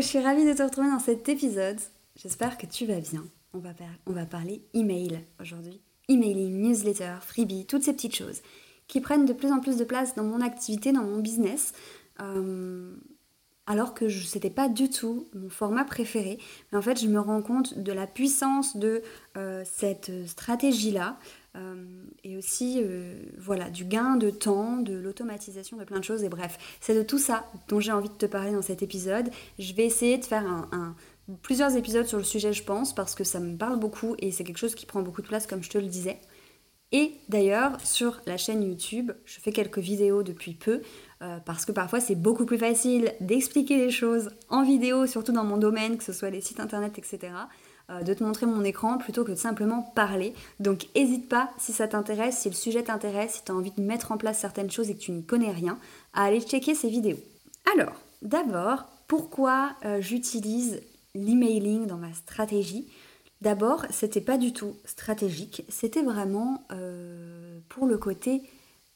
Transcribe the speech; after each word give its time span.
Je 0.00 0.06
suis 0.06 0.18
ravie 0.18 0.44
de 0.44 0.52
te 0.52 0.62
retrouver 0.62 0.88
dans 0.90 0.98
cet 0.98 1.28
épisode. 1.28 1.78
J'espère 2.16 2.58
que 2.58 2.66
tu 2.66 2.84
vas 2.84 2.98
bien. 2.98 3.24
On 3.52 3.58
va, 3.58 3.70
on 4.06 4.12
va 4.12 4.26
parler 4.26 4.62
email 4.74 5.20
aujourd'hui. 5.40 5.80
Emailing, 6.08 6.60
newsletter, 6.60 7.14
freebie, 7.20 7.64
toutes 7.66 7.84
ces 7.84 7.92
petites 7.92 8.16
choses 8.16 8.42
qui 8.88 9.00
prennent 9.00 9.24
de 9.24 9.32
plus 9.32 9.52
en 9.52 9.60
plus 9.60 9.76
de 9.76 9.84
place 9.84 10.16
dans 10.16 10.24
mon 10.24 10.40
activité, 10.40 10.92
dans 10.92 11.04
mon 11.04 11.20
business. 11.20 11.72
Euh, 12.20 12.96
alors 13.66 13.94
que 13.94 14.08
ce 14.08 14.34
n'était 14.34 14.50
pas 14.50 14.68
du 14.68 14.90
tout 14.90 15.28
mon 15.32 15.48
format 15.48 15.84
préféré. 15.84 16.38
Mais 16.72 16.78
en 16.78 16.82
fait, 16.82 17.00
je 17.00 17.06
me 17.06 17.20
rends 17.20 17.42
compte 17.42 17.78
de 17.78 17.92
la 17.92 18.06
puissance 18.06 18.76
de 18.76 19.00
euh, 19.36 19.62
cette 19.64 20.10
stratégie-là 20.26 21.18
et 22.24 22.36
aussi 22.36 22.82
voilà, 23.38 23.70
du 23.70 23.84
gain 23.84 24.16
de 24.16 24.30
temps, 24.30 24.78
de 24.78 24.94
l'automatisation 24.94 25.76
de 25.76 25.84
plein 25.84 25.98
de 25.98 26.04
choses. 26.04 26.24
Et 26.24 26.28
bref, 26.28 26.58
c'est 26.80 26.94
de 26.94 27.02
tout 27.02 27.18
ça 27.18 27.44
dont 27.68 27.80
j'ai 27.80 27.92
envie 27.92 28.08
de 28.08 28.14
te 28.14 28.26
parler 28.26 28.52
dans 28.52 28.62
cet 28.62 28.82
épisode. 28.82 29.30
Je 29.58 29.72
vais 29.74 29.84
essayer 29.84 30.18
de 30.18 30.24
faire 30.24 30.68
plusieurs 31.42 31.76
épisodes 31.76 32.06
sur 32.06 32.18
le 32.18 32.24
sujet, 32.24 32.52
je 32.52 32.64
pense, 32.64 32.94
parce 32.94 33.14
que 33.14 33.24
ça 33.24 33.40
me 33.40 33.56
parle 33.56 33.78
beaucoup 33.78 34.14
et 34.18 34.30
c'est 34.30 34.44
quelque 34.44 34.58
chose 34.58 34.74
qui 34.74 34.86
prend 34.86 35.02
beaucoup 35.02 35.22
de 35.22 35.26
place, 35.26 35.46
comme 35.46 35.62
je 35.62 35.70
te 35.70 35.78
le 35.78 35.86
disais. 35.86 36.18
Et 36.92 37.12
d'ailleurs, 37.28 37.80
sur 37.80 38.20
la 38.24 38.36
chaîne 38.36 38.62
YouTube, 38.62 39.10
je 39.24 39.40
fais 39.40 39.50
quelques 39.50 39.78
vidéos 39.78 40.22
depuis 40.22 40.54
peu, 40.54 40.80
euh, 41.22 41.38
parce 41.44 41.64
que 41.64 41.72
parfois 41.72 41.98
c'est 41.98 42.14
beaucoup 42.14 42.46
plus 42.46 42.58
facile 42.58 43.14
d'expliquer 43.20 43.78
les 43.78 43.90
choses 43.90 44.30
en 44.48 44.62
vidéo, 44.62 45.06
surtout 45.06 45.32
dans 45.32 45.42
mon 45.42 45.56
domaine, 45.56 45.98
que 45.98 46.04
ce 46.04 46.12
soit 46.12 46.30
les 46.30 46.40
sites 46.40 46.60
internet, 46.60 46.96
etc., 46.96 47.18
euh, 47.22 47.73
de 47.88 48.14
te 48.14 48.24
montrer 48.24 48.46
mon 48.46 48.64
écran 48.64 48.98
plutôt 48.98 49.24
que 49.24 49.32
de 49.32 49.36
simplement 49.36 49.82
parler. 49.94 50.34
Donc 50.60 50.88
n'hésite 50.96 51.28
pas, 51.28 51.50
si 51.58 51.72
ça 51.72 51.86
t'intéresse, 51.86 52.38
si 52.38 52.48
le 52.48 52.54
sujet 52.54 52.82
t'intéresse, 52.82 53.34
si 53.34 53.44
tu 53.44 53.52
as 53.52 53.54
envie 53.54 53.72
de 53.72 53.82
mettre 53.82 54.12
en 54.12 54.16
place 54.16 54.38
certaines 54.38 54.70
choses 54.70 54.90
et 54.90 54.94
que 54.94 55.00
tu 55.00 55.12
n'y 55.12 55.24
connais 55.24 55.50
rien, 55.50 55.78
à 56.14 56.24
aller 56.24 56.40
checker 56.40 56.74
ces 56.74 56.88
vidéos. 56.88 57.18
Alors, 57.76 58.00
d'abord, 58.22 58.84
pourquoi 59.06 59.76
euh, 59.84 60.00
j'utilise 60.00 60.80
l'emailing 61.14 61.86
dans 61.86 61.96
ma 61.96 62.12
stratégie? 62.14 62.86
D'abord, 63.40 63.84
c'était 63.90 64.20
pas 64.20 64.38
du 64.38 64.52
tout 64.52 64.74
stratégique, 64.86 65.64
c'était 65.68 66.02
vraiment 66.02 66.64
euh, 66.72 67.58
pour 67.68 67.86
le 67.86 67.98
côté 67.98 68.42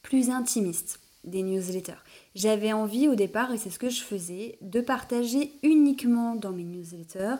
plus 0.01 0.29
intimiste 0.29 0.99
des 1.23 1.43
newsletters. 1.43 2.01
J'avais 2.33 2.73
envie 2.73 3.07
au 3.07 3.15
départ, 3.15 3.51
et 3.51 3.57
c'est 3.57 3.69
ce 3.69 3.77
que 3.77 3.89
je 3.89 4.01
faisais, 4.01 4.57
de 4.61 4.81
partager 4.81 5.51
uniquement 5.61 6.35
dans 6.35 6.51
mes 6.51 6.63
newsletters 6.63 7.35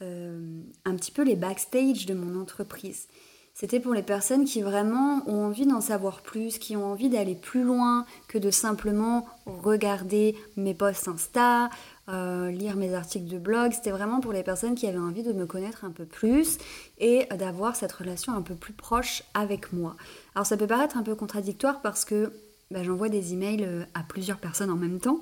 euh, 0.00 0.62
un 0.84 0.96
petit 0.96 1.12
peu 1.12 1.22
les 1.22 1.36
backstage 1.36 2.06
de 2.06 2.14
mon 2.14 2.40
entreprise. 2.40 3.08
C'était 3.54 3.80
pour 3.80 3.92
les 3.92 4.02
personnes 4.02 4.46
qui 4.46 4.62
vraiment 4.62 5.22
ont 5.28 5.44
envie 5.44 5.66
d'en 5.66 5.82
savoir 5.82 6.22
plus, 6.22 6.58
qui 6.58 6.74
ont 6.74 6.86
envie 6.86 7.10
d'aller 7.10 7.34
plus 7.34 7.62
loin 7.64 8.06
que 8.26 8.38
de 8.38 8.50
simplement 8.50 9.26
regarder 9.44 10.34
mes 10.56 10.72
posts 10.72 11.06
Insta, 11.06 11.68
euh, 12.08 12.50
lire 12.50 12.76
mes 12.76 12.94
articles 12.94 13.26
de 13.26 13.38
blog. 13.38 13.72
C'était 13.72 13.90
vraiment 13.90 14.20
pour 14.20 14.32
les 14.32 14.42
personnes 14.42 14.74
qui 14.74 14.86
avaient 14.86 14.98
envie 14.98 15.22
de 15.22 15.34
me 15.34 15.44
connaître 15.44 15.84
un 15.84 15.90
peu 15.90 16.06
plus 16.06 16.56
et 16.98 17.26
d'avoir 17.38 17.76
cette 17.76 17.92
relation 17.92 18.32
un 18.32 18.42
peu 18.42 18.54
plus 18.54 18.72
proche 18.72 19.22
avec 19.34 19.74
moi. 19.74 19.96
Alors 20.34 20.46
ça 20.46 20.56
peut 20.56 20.66
paraître 20.66 20.96
un 20.96 21.02
peu 21.02 21.14
contradictoire 21.14 21.82
parce 21.82 22.06
que 22.06 22.32
bah, 22.70 22.82
j'envoie 22.82 23.10
des 23.10 23.34
emails 23.34 23.64
euh, 23.64 23.84
à 23.92 24.02
plusieurs 24.02 24.38
personnes 24.38 24.70
en 24.70 24.76
même 24.76 24.98
temps. 24.98 25.20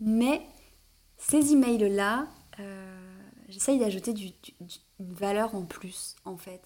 Mais 0.00 0.40
ces 1.18 1.52
emails-là, 1.52 2.26
j'essaye 3.48 3.78
d'ajouter 3.78 4.14
une 5.00 5.12
valeur 5.14 5.54
en 5.54 5.62
plus 5.62 6.16
en 6.24 6.36
fait. 6.36 6.60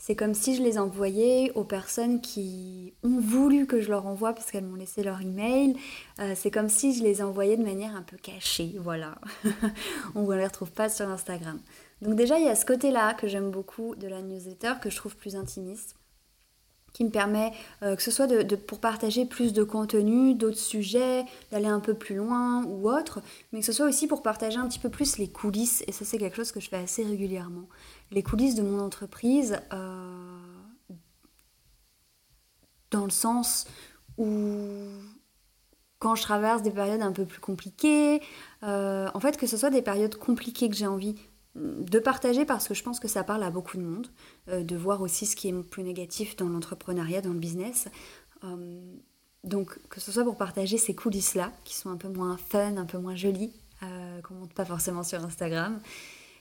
C'est 0.00 0.14
comme 0.14 0.32
si 0.32 0.54
je 0.54 0.62
les 0.62 0.78
envoyais 0.78 1.50
aux 1.56 1.64
personnes 1.64 2.20
qui 2.20 2.94
ont 3.02 3.18
voulu 3.18 3.66
que 3.66 3.80
je 3.80 3.90
leur 3.90 4.06
envoie 4.06 4.32
parce 4.32 4.52
qu'elles 4.52 4.64
m'ont 4.64 4.76
laissé 4.76 5.02
leur 5.02 5.20
email. 5.20 5.76
Euh, 6.20 6.34
c'est 6.36 6.52
comme 6.52 6.68
si 6.68 6.94
je 6.94 7.02
les 7.02 7.20
envoyais 7.20 7.56
de 7.56 7.64
manière 7.64 7.96
un 7.96 8.02
peu 8.02 8.16
cachée, 8.16 8.76
voilà. 8.78 9.16
On 10.14 10.22
ne 10.22 10.36
les 10.36 10.46
retrouve 10.46 10.70
pas 10.70 10.88
sur 10.88 11.08
Instagram. 11.08 11.58
Donc 12.00 12.14
déjà, 12.14 12.38
il 12.38 12.44
y 12.44 12.48
a 12.48 12.54
ce 12.54 12.64
côté-là 12.64 13.14
que 13.14 13.26
j'aime 13.26 13.50
beaucoup 13.50 13.96
de 13.96 14.06
la 14.06 14.22
newsletter, 14.22 14.74
que 14.80 14.88
je 14.88 14.96
trouve 14.96 15.16
plus 15.16 15.34
intimiste, 15.34 15.96
qui 16.98 17.04
me 17.04 17.10
permet, 17.10 17.52
euh, 17.84 17.94
que 17.94 18.02
ce 18.02 18.10
soit 18.10 18.26
de, 18.26 18.56
pour 18.56 18.80
partager 18.80 19.24
plus 19.24 19.52
de 19.52 19.62
contenu, 19.62 20.34
d'autres 20.34 20.58
sujets, 20.58 21.24
d'aller 21.52 21.68
un 21.68 21.78
peu 21.78 21.94
plus 21.94 22.16
loin 22.16 22.64
ou 22.64 22.90
autre, 22.90 23.20
mais 23.52 23.60
que 23.60 23.66
ce 23.66 23.72
soit 23.72 23.86
aussi 23.86 24.08
pour 24.08 24.20
partager 24.20 24.56
un 24.58 24.66
petit 24.66 24.80
peu 24.80 24.88
plus 24.88 25.16
les 25.16 25.28
coulisses, 25.28 25.84
et 25.86 25.92
ça 25.92 26.04
c'est 26.04 26.18
quelque 26.18 26.34
chose 26.34 26.50
que 26.50 26.58
je 26.58 26.68
fais 26.68 26.76
assez 26.76 27.04
régulièrement. 27.04 27.68
Les 28.10 28.24
coulisses 28.24 28.56
de 28.56 28.62
mon 28.62 28.80
entreprise 28.80 29.60
euh, 29.72 30.38
dans 32.90 33.04
le 33.04 33.12
sens 33.12 33.68
où 34.16 34.34
quand 36.00 36.16
je 36.16 36.22
traverse 36.22 36.62
des 36.62 36.72
périodes 36.72 37.02
un 37.02 37.12
peu 37.12 37.26
plus 37.26 37.40
compliquées, 37.40 38.20
euh, 38.64 39.08
en 39.14 39.20
fait 39.20 39.36
que 39.36 39.46
ce 39.46 39.56
soit 39.56 39.70
des 39.70 39.82
périodes 39.82 40.16
compliquées 40.16 40.68
que 40.68 40.74
j'ai 40.74 40.88
envie 40.88 41.14
de 41.58 41.98
partager 41.98 42.44
parce 42.44 42.68
que 42.68 42.74
je 42.74 42.82
pense 42.82 43.00
que 43.00 43.08
ça 43.08 43.24
parle 43.24 43.42
à 43.42 43.50
beaucoup 43.50 43.76
de 43.76 43.82
monde, 43.82 44.08
euh, 44.48 44.62
de 44.62 44.76
voir 44.76 45.02
aussi 45.02 45.26
ce 45.26 45.36
qui 45.36 45.48
est 45.48 45.62
plus 45.62 45.82
négatif 45.82 46.36
dans 46.36 46.48
l'entrepreneuriat, 46.48 47.20
dans 47.20 47.32
le 47.32 47.38
business. 47.38 47.88
donc 49.44 49.78
que 49.88 50.00
ce 50.00 50.12
soit 50.12 50.24
pour 50.24 50.36
partager 50.36 50.78
ces 50.78 50.94
coulisses-là, 50.94 51.52
qui 51.64 51.74
sont 51.74 51.90
un 51.90 51.96
peu 51.96 52.08
moins 52.08 52.36
fun, 52.36 52.76
un 52.76 52.86
peu 52.86 52.98
moins 52.98 53.16
jolies, 53.16 53.52
qu'on 53.80 54.34
montre 54.34 54.54
pas 54.54 54.64
forcément 54.64 55.02
sur 55.02 55.24
Instagram, 55.24 55.80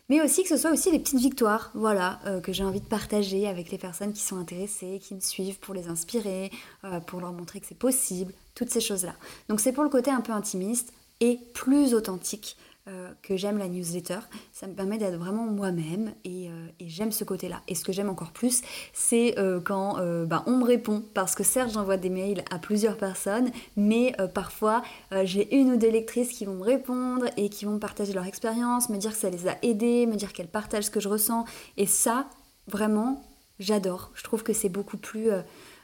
mais 0.09 0.21
aussi 0.21 0.43
que 0.43 0.49
ce 0.49 0.57
soit 0.57 0.71
aussi 0.71 0.89
les 0.89 0.99
petites 0.99 1.19
victoires, 1.19 1.71
voilà, 1.73 2.19
euh, 2.25 2.39
que 2.39 2.53
j'ai 2.53 2.63
envie 2.63 2.79
de 2.79 2.85
partager 2.85 3.47
avec 3.47 3.71
les 3.71 3.77
personnes 3.77 4.13
qui 4.13 4.21
sont 4.21 4.37
intéressées, 4.37 4.99
qui 5.03 5.13
me 5.13 5.19
suivent 5.19 5.59
pour 5.59 5.73
les 5.73 5.89
inspirer, 5.89 6.49
euh, 6.85 7.01
pour 7.01 7.19
leur 7.19 7.33
montrer 7.33 7.59
que 7.59 7.65
c'est 7.67 7.77
possible, 7.77 8.33
toutes 8.55 8.69
ces 8.69 8.79
choses-là. 8.79 9.15
Donc 9.49 9.59
c'est 9.59 9.73
pour 9.73 9.83
le 9.83 9.89
côté 9.89 10.09
un 10.09 10.21
peu 10.21 10.31
intimiste 10.31 10.93
et 11.19 11.39
plus 11.53 11.93
authentique 11.93 12.55
euh, 12.87 13.11
que 13.21 13.35
j'aime 13.35 13.57
la 13.57 13.67
newsletter. 13.67 14.19
Ça 14.53 14.65
me 14.65 14.73
permet 14.73 14.97
d'être 14.97 15.17
vraiment 15.17 15.45
moi-même 15.45 16.13
et, 16.23 16.49
euh, 16.49 16.67
j'aime 16.79 17.11
ce 17.11 17.25
côté-là. 17.25 17.61
Et 17.67 17.75
ce 17.75 17.83
que 17.83 17.91
j'aime 17.91 18.09
encore 18.09 18.31
plus, 18.31 18.61
c'est 18.93 19.37
euh, 19.37 19.59
quand 19.59 19.97
bah, 20.25 20.43
on 20.47 20.57
me 20.57 20.63
répond. 20.63 21.03
Parce 21.13 21.35
que 21.35 21.43
certes, 21.43 21.71
j'envoie 21.71 21.97
des 21.97 22.09
mails 22.09 22.45
à 22.49 22.59
plusieurs 22.59 22.95
personnes, 22.95 23.51
mais 23.75 24.15
parfois, 24.33 24.83
j'ai 25.23 25.53
une 25.55 25.73
ou 25.73 25.77
deux 25.77 25.89
lectrices 25.89 26.29
qui 26.29 26.45
vont 26.45 26.55
me 26.55 26.63
répondre 26.63 27.25
et 27.35 27.49
qui 27.49 27.65
vont 27.65 27.73
me 27.73 27.79
partager 27.79 28.13
leur 28.13 28.25
expérience, 28.25 28.89
me 28.89 28.97
dire 28.97 29.11
que 29.11 29.17
ça 29.17 29.29
les 29.29 29.47
a 29.47 29.57
aidées, 29.63 30.05
me 30.05 30.15
dire 30.15 30.31
qu'elles 30.31 30.47
partagent 30.47 30.85
ce 30.85 30.91
que 30.91 30.99
je 30.99 31.09
ressens. 31.09 31.45
Et 31.75 31.87
ça, 31.87 32.27
vraiment, 32.67 33.23
j'adore. 33.59 34.11
Je 34.13 34.23
trouve 34.23 34.43
que 34.43 34.53
c'est 34.53 34.69
beaucoup 34.69 34.97
plus... 34.97 35.29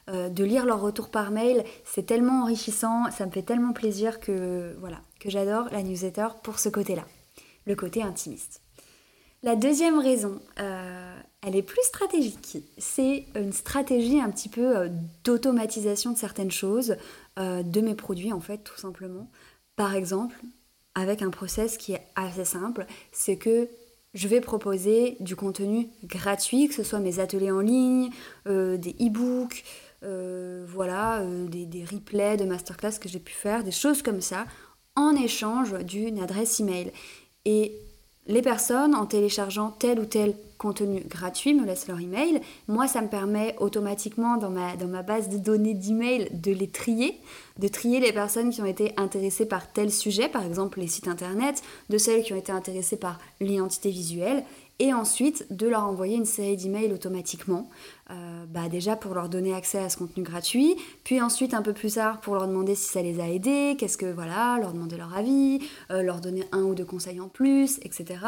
de 0.08 0.44
lire 0.44 0.66
leur 0.66 0.82
retour 0.82 1.10
par 1.10 1.32
mail, 1.32 1.64
c'est 1.86 2.06
tellement 2.06 2.44
enrichissant, 2.44 3.10
ça 3.12 3.26
me 3.26 3.32
fait 3.32 3.42
tellement 3.42 3.72
plaisir 3.72 4.20
que 4.20 4.76
voilà, 4.82 4.98
que 5.24 5.30
j'adore 5.30 5.70
la 5.72 5.82
newsletter 5.84 6.28
pour 6.44 6.60
ce 6.60 6.68
côté-là, 6.68 7.06
le 7.66 7.76
côté 7.76 8.04
intimiste. 8.04 8.62
La 9.42 9.56
deuxième 9.56 10.00
raison, 10.00 10.40
euh, 10.60 11.16
elle 11.42 11.56
est 11.56 11.64
plus 11.64 11.82
stratégique. 11.84 12.58
C'est 12.78 13.26
une 13.36 13.54
stratégie 13.54 14.20
un 14.20 14.30
petit 14.30 14.50
peu 14.50 14.78
euh, 14.78 14.90
d'automatisation 15.24 16.12
de 16.12 16.18
certaines 16.18 16.52
choses, 16.52 16.98
euh, 17.40 17.64
de 17.64 17.82
mes 17.82 17.96
produits 17.96 18.34
en 18.34 18.42
fait, 18.42 18.60
tout 18.60 18.78
simplement. 18.78 19.30
Par 19.78 19.96
exemple, 19.96 20.36
avec 20.94 21.22
un 21.22 21.30
process 21.30 21.78
qui 21.78 21.94
est 21.94 22.06
assez 22.16 22.46
simple, 22.46 22.86
c'est 23.14 23.38
que 23.38 23.70
je 24.14 24.28
vais 24.28 24.42
proposer 24.42 25.16
du 25.22 25.36
contenu 25.38 25.88
gratuit, 26.04 26.68
que 26.68 26.76
ce 26.76 26.84
soit 26.84 27.00
mes 27.00 27.20
ateliers 27.20 27.50
en 27.50 27.62
ligne, 27.62 28.12
des 28.46 28.96
e-books, 29.02 29.64
voilà, 30.04 31.26
des, 31.48 31.66
des, 31.66 31.84
replays 31.84 32.38
de 32.38 32.44
masterclass 32.44 33.00
que 33.02 33.10
j'ai 33.10 33.18
pu 33.18 33.34
faire, 33.34 33.64
des 33.64 33.72
choses 33.72 34.04
comme 34.04 34.22
ça, 34.22 34.46
en 34.96 35.16
échange 35.16 35.74
d'une 35.84 36.20
adresse 36.20 36.60
email. 36.60 36.92
Et 37.46 37.74
les 38.28 38.42
personnes, 38.42 38.96
en 38.96 39.06
téléchargeant 39.06 39.72
tel 39.72 40.00
ou 40.00 40.06
tel 40.06 40.36
contenu 40.58 41.02
gratuit, 41.02 41.54
me 41.54 41.66
laissent 41.66 41.90
leur 41.90 42.00
email. 42.00 42.40
Moi, 42.70 42.88
ça 42.88 43.02
me 43.02 43.10
permet 43.10 43.54
automatiquement 43.60 44.38
dans 44.38 44.50
ma, 44.50 45.04
base 45.04 45.28
de 45.28 45.38
données 45.38 45.74
d'email 45.74 46.30
de 46.32 46.54
les 46.54 46.70
trier, 46.70 47.20
de 47.60 47.68
trier 47.68 48.00
les 48.00 48.14
personnes 48.14 48.50
qui 48.50 48.62
ont 48.62 48.66
été 48.66 48.94
intéressées 48.96 49.46
par 49.46 49.70
tel 49.74 49.92
sujet, 49.92 50.30
par 50.30 50.46
exemple 50.46 50.80
les 50.80 50.88
sites 50.88 51.10
internet, 51.10 51.62
de 51.90 51.98
celles 51.98 52.24
qui 52.24 52.32
ont 52.32 52.38
été 52.38 52.54
intéressées 52.54 52.96
par 52.96 53.20
l'identité 53.42 53.90
visuelle, 53.90 54.46
et 54.80 54.94
ensuite 54.94 55.46
de 55.52 55.68
leur 55.68 55.84
envoyer 55.84 56.16
une 56.16 56.26
série 56.26 56.58
d'emails 56.58 56.94
automatiquement, 56.94 57.70
euh, 58.10 58.46
bah 58.48 58.70
déjà 58.70 58.96
pour 58.96 59.14
leur 59.14 59.30
donner 59.30 59.54
accès 59.54 59.78
à 59.78 59.90
ce 59.90 59.98
contenu 59.98 60.24
gratuit, 60.24 60.76
puis 61.04 61.22
ensuite 61.22 61.54
un 61.54 61.62
peu 61.62 61.74
plus 61.74 61.94
tard 61.96 62.20
pour 62.20 62.36
leur 62.36 62.48
demander 62.48 62.76
si 62.76 62.90
ça 62.90 63.02
les 63.02 63.20
a 63.20 63.30
aidés, 63.30 63.76
qu'est-ce 63.78 63.98
que 63.98 64.12
voilà, 64.12 64.58
leur 64.60 64.74
demander 64.74 64.98
leur 64.98 65.16
avis, 65.16 65.60
euh, 65.92 66.02
leur 66.02 66.22
donner 66.22 66.44
un 66.52 66.64
ou 66.64 66.76
deux 66.76 66.86
conseils 66.86 67.20
en 67.20 67.30
plus, 67.30 67.80
etc. 67.84 68.20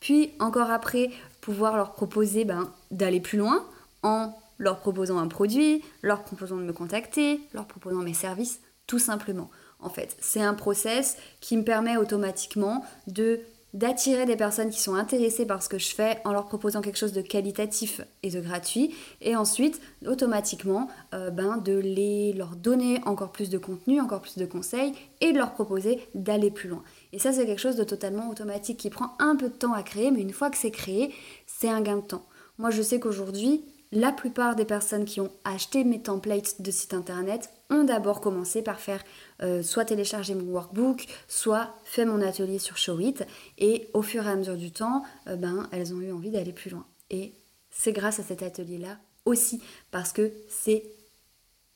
Puis 0.00 0.32
encore 0.38 0.70
après 0.70 1.10
pouvoir 1.40 1.76
leur 1.76 1.92
proposer 1.92 2.44
ben, 2.44 2.70
d'aller 2.90 3.20
plus 3.20 3.38
loin 3.38 3.64
en 4.02 4.34
leur 4.58 4.80
proposant 4.80 5.18
un 5.18 5.28
produit, 5.28 5.82
leur 6.02 6.24
proposant 6.24 6.56
de 6.56 6.62
me 6.62 6.72
contacter, 6.72 7.40
leur 7.52 7.66
proposant 7.66 8.00
mes 8.02 8.14
services, 8.14 8.60
tout 8.86 8.98
simplement. 8.98 9.50
En 9.80 9.88
fait, 9.88 10.16
c'est 10.20 10.42
un 10.42 10.54
process 10.54 11.16
qui 11.40 11.56
me 11.56 11.64
permet 11.64 11.96
automatiquement 11.96 12.84
de 13.08 13.40
d'attirer 13.74 14.26
des 14.26 14.36
personnes 14.36 14.70
qui 14.70 14.80
sont 14.80 14.94
intéressées 14.94 15.46
par 15.46 15.62
ce 15.62 15.68
que 15.68 15.78
je 15.78 15.94
fais 15.94 16.18
en 16.24 16.32
leur 16.32 16.46
proposant 16.46 16.82
quelque 16.82 16.98
chose 16.98 17.12
de 17.12 17.22
qualitatif 17.22 18.02
et 18.22 18.30
de 18.30 18.40
gratuit 18.40 18.94
et 19.20 19.34
ensuite 19.34 19.80
automatiquement 20.06 20.88
euh, 21.14 21.30
ben, 21.30 21.56
de 21.56 21.76
les, 21.76 22.32
leur 22.34 22.56
donner 22.56 23.00
encore 23.06 23.32
plus 23.32 23.48
de 23.48 23.58
contenu, 23.58 24.00
encore 24.00 24.20
plus 24.20 24.36
de 24.36 24.44
conseils 24.44 24.92
et 25.20 25.32
de 25.32 25.38
leur 25.38 25.52
proposer 25.52 26.06
d'aller 26.14 26.50
plus 26.50 26.68
loin. 26.68 26.82
Et 27.12 27.18
ça 27.18 27.32
c'est 27.32 27.46
quelque 27.46 27.60
chose 27.60 27.76
de 27.76 27.84
totalement 27.84 28.28
automatique 28.28 28.78
qui 28.78 28.90
prend 28.90 29.14
un 29.18 29.36
peu 29.36 29.48
de 29.48 29.54
temps 29.54 29.72
à 29.72 29.82
créer 29.82 30.10
mais 30.10 30.20
une 30.20 30.32
fois 30.32 30.50
que 30.50 30.58
c'est 30.58 30.70
créé 30.70 31.14
c'est 31.46 31.68
un 31.68 31.80
gain 31.80 31.96
de 31.96 32.02
temps. 32.02 32.26
Moi 32.58 32.70
je 32.70 32.82
sais 32.82 33.00
qu'aujourd'hui 33.00 33.64
la 33.92 34.10
plupart 34.10 34.56
des 34.56 34.64
personnes 34.64 35.04
qui 35.04 35.20
ont 35.20 35.30
acheté 35.44 35.84
mes 35.84 36.00
templates 36.00 36.62
de 36.62 36.70
site 36.70 36.94
internet 36.94 37.50
ont 37.68 37.84
d'abord 37.84 38.22
commencé 38.22 38.62
par 38.62 38.80
faire 38.80 39.04
euh, 39.42 39.62
soit 39.62 39.84
télécharger 39.84 40.34
mon 40.34 40.50
workbook, 40.50 41.06
soit 41.28 41.74
fait 41.84 42.06
mon 42.06 42.22
atelier 42.22 42.58
sur 42.58 42.78
Showit. 42.78 43.16
Et 43.58 43.90
au 43.92 44.00
fur 44.00 44.26
et 44.26 44.30
à 44.30 44.36
mesure 44.36 44.56
du 44.56 44.72
temps, 44.72 45.02
euh, 45.28 45.36
ben, 45.36 45.68
elles 45.72 45.94
ont 45.94 46.00
eu 46.00 46.10
envie 46.10 46.30
d'aller 46.30 46.52
plus 46.52 46.70
loin. 46.70 46.86
Et 47.10 47.34
c'est 47.70 47.92
grâce 47.92 48.18
à 48.18 48.22
cet 48.22 48.42
atelier-là 48.42 48.96
aussi, 49.26 49.62
parce 49.90 50.12
que 50.12 50.32
c'est 50.48 50.84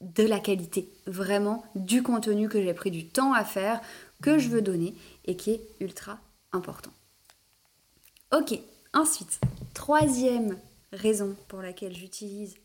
de 0.00 0.24
la 0.24 0.40
qualité, 0.40 0.88
vraiment 1.06 1.64
du 1.74 2.02
contenu 2.02 2.48
que 2.48 2.62
j'ai 2.62 2.74
pris 2.74 2.90
du 2.90 3.06
temps 3.06 3.32
à 3.34 3.44
faire, 3.44 3.80
que 4.22 4.38
je 4.38 4.48
veux 4.48 4.62
donner 4.62 4.94
et 5.26 5.36
qui 5.36 5.52
est 5.52 5.60
ultra 5.80 6.18
important. 6.52 6.90
Ok, 8.32 8.58
ensuite, 8.92 9.40
troisième 9.74 10.56
raison 10.92 11.36
pour 11.48 11.62
laquelle 11.62 11.94
j'utilise 11.94 12.56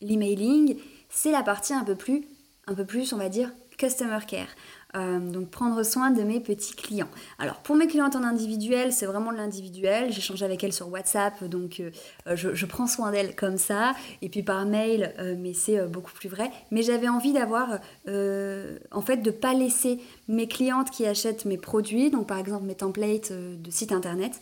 l'emailing, 0.00 0.78
c'est 1.08 1.30
la 1.30 1.42
partie 1.42 1.72
un 1.72 1.84
peu 1.84 1.94
plus, 1.94 2.24
un 2.66 2.74
peu 2.74 2.84
plus, 2.84 3.12
on 3.12 3.18
va 3.18 3.28
dire, 3.28 3.50
customer 3.78 4.18
care. 4.26 4.48
Euh, 4.94 5.18
donc 5.20 5.48
prendre 5.48 5.82
soin 5.84 6.10
de 6.10 6.22
mes 6.22 6.38
petits 6.38 6.74
clients. 6.74 7.08
Alors 7.38 7.56
pour 7.60 7.76
mes 7.76 7.86
clientes 7.86 8.14
en 8.14 8.22
individuel, 8.24 8.92
c'est 8.92 9.06
vraiment 9.06 9.32
de 9.32 9.38
l'individuel. 9.38 10.12
J'échange 10.12 10.42
avec 10.42 10.62
elles 10.64 10.74
sur 10.74 10.90
WhatsApp, 10.90 11.44
donc 11.44 11.80
euh, 11.80 12.36
je, 12.36 12.66
prends 12.66 12.86
soin 12.86 13.10
d'elles 13.10 13.34
comme 13.34 13.56
ça. 13.56 13.94
Et 14.20 14.28
puis 14.28 14.42
par 14.42 14.66
mail, 14.66 15.14
euh, 15.18 15.34
mais 15.38 15.54
c'est 15.54 15.82
beaucoup 15.86 16.12
plus 16.12 16.28
vrai. 16.28 16.50
Mais 16.70 16.82
j'avais 16.82 17.08
envie 17.08 17.32
d'avoir, 17.32 17.78
en 18.06 19.00
fait, 19.00 19.16
de 19.18 19.30
pas 19.30 19.54
laisser 19.54 19.98
mes 20.28 20.46
clientes 20.46 20.90
qui 20.90 21.06
achètent 21.06 21.46
mes 21.46 21.56
produits, 21.56 22.10
donc 22.10 22.26
par 22.26 22.38
exemple 22.38 22.64
mes 22.64 22.74
templates 22.74 23.32
de 23.32 23.70
site 23.70 23.92
internet, 23.92 24.40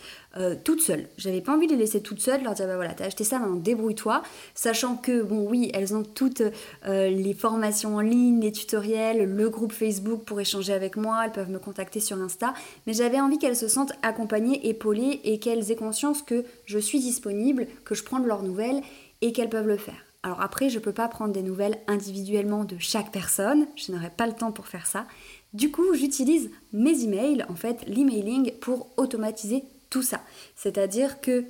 toutes 0.64 0.81
seules. 0.81 1.06
J'avais 1.17 1.41
pas 1.41 1.55
envie 1.55 1.67
de 1.67 1.73
les 1.73 1.79
laisser 1.79 2.03
toutes 2.03 2.20
seules, 2.20 2.43
leur 2.43 2.55
dire 2.55 2.67
bah 2.67 2.76
voilà, 2.76 2.94
t'as 2.94 3.06
acheté 3.06 3.23
ça, 3.23 3.38
maintenant 3.38 3.56
débrouille-toi. 3.56 4.23
Sachant 4.55 4.96
que, 4.96 5.23
bon 5.23 5.49
oui, 5.49 5.70
elles 5.75 5.94
ont 5.94 6.03
toutes 6.03 6.43
les 6.87 7.35
formations 7.35 7.96
en 7.96 8.00
ligne, 8.00 8.41
les 8.41 8.53
tutoriels, 8.53 9.25
le 9.32 9.49
groupe 9.49 9.73
Facebook 9.73 10.25
pour 10.25 10.39
échanger 10.40 10.72
avec 10.72 10.96
moi, 10.96 11.22
elles 11.25 11.32
peuvent 11.32 11.50
me 11.50 11.58
contacter 11.58 12.00
sur 12.00 12.20
Insta, 12.20 12.54
mais 12.87 12.92
j'avais 12.92 13.20
envie 13.20 13.38
qu'elles 13.38 13.56
se 13.56 13.69
sentent 13.69 13.92
accompagnées, 14.02 14.69
épaulées 14.69 15.20
et 15.25 15.38
qu'elles 15.38 15.70
aient 15.70 15.76
conscience 15.76 16.22
que 16.22 16.44
je 16.66 16.78
suis 16.78 17.00
disponible, 17.00 17.66
que 17.84 17.94
je 17.94 18.02
prends 18.02 18.19
leurs 18.19 18.42
nouvelles 18.42 18.82
et 19.20 19.32
qu'elles 19.32 19.48
peuvent 19.48 19.69
le 19.69 19.76
faire. 19.76 20.04
Alors 20.22 20.40
après, 20.42 20.69
je 20.69 20.78
ne 20.78 20.84
peux 20.84 20.92
pas 20.92 21.08
prendre 21.08 21.32
des 21.32 21.42
nouvelles 21.42 21.78
individuellement 21.87 22.64
de 22.64 22.76
chaque 22.78 23.10
personne, 23.10 23.66
je 23.76 23.92
n'aurai 23.92 24.10
pas 24.10 24.26
le 24.26 24.34
temps 24.34 24.52
pour 24.52 24.66
faire 24.66 24.87
ça. 24.87 25.06
Du 25.54 25.70
coup, 25.70 25.94
j'utilise 25.94 26.50
mes 26.72 27.04
emails, 27.04 27.44
en 27.48 27.54
fait, 27.54 27.84
l'emailing 27.86 28.52
pour 28.60 28.88
automatiser 28.96 29.64
tout 29.88 30.02
ça. 30.02 30.20
C'est-à-dire 30.56 31.20
que 31.20 31.44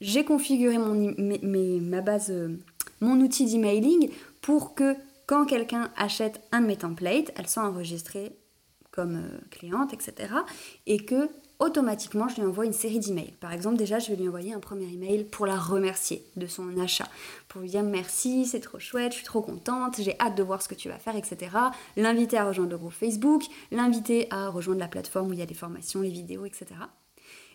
j'ai 0.00 0.24
configuré 0.24 0.76
mon, 0.76 1.14
base, 2.02 2.30
euh, 2.30 2.58
mon 3.00 3.20
outil 3.20 3.46
d'emailing 3.46 4.10
pour 4.42 4.74
que 4.74 4.94
quand 5.26 5.44
quelqu'un 5.44 5.90
achète 5.96 6.40
un 6.52 6.60
de 6.60 6.66
mes 6.66 6.76
templates, 6.76 7.32
elles 7.36 7.48
sont 7.48 7.60
enregistrées 7.60 8.36
comme 8.90 9.16
euh, 9.16 9.38
cliente, 9.50 9.92
etc. 9.92 10.32
Et 10.86 11.04
que 11.04 11.28
automatiquement, 11.58 12.28
je 12.28 12.36
lui 12.36 12.46
envoie 12.46 12.66
une 12.66 12.72
série 12.72 12.98
d'emails. 12.98 13.34
Par 13.40 13.52
exemple, 13.52 13.76
déjà, 13.76 13.98
je 13.98 14.10
vais 14.10 14.16
lui 14.16 14.28
envoyer 14.28 14.52
un 14.52 14.60
premier 14.60 14.86
email 14.92 15.24
pour 15.24 15.46
la 15.46 15.56
remercier 15.56 16.22
de 16.36 16.46
son 16.46 16.78
achat, 16.78 17.08
pour 17.48 17.62
lui 17.62 17.70
dire 17.70 17.82
merci, 17.82 18.44
c'est 18.44 18.60
trop 18.60 18.78
chouette, 18.78 19.12
je 19.12 19.18
suis 19.18 19.24
trop 19.24 19.42
contente, 19.42 19.96
j'ai 20.00 20.18
hâte 20.20 20.36
de 20.36 20.42
voir 20.42 20.60
ce 20.62 20.68
que 20.68 20.74
tu 20.74 20.88
vas 20.88 20.98
faire, 20.98 21.16
etc. 21.16 21.50
L'inviter 21.96 22.36
à 22.36 22.44
rejoindre 22.44 22.72
le 22.72 22.78
groupe 22.78 22.92
Facebook, 22.92 23.42
l'inviter 23.70 24.26
à 24.30 24.48
rejoindre 24.48 24.80
la 24.80 24.88
plateforme 24.88 25.30
où 25.30 25.32
il 25.32 25.38
y 25.38 25.42
a 25.42 25.46
des 25.46 25.54
formations, 25.54 26.02
les 26.02 26.10
vidéos, 26.10 26.44
etc. 26.44 26.66